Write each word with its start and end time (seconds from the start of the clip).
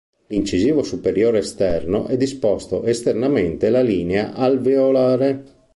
L'incisivo 0.29 0.81
superiore 0.81 1.37
esterno 1.37 2.07
è 2.07 2.17
disposto 2.17 2.83
esternamente 2.85 3.69
la 3.69 3.81
linea 3.83 4.33
alveolare. 4.33 5.43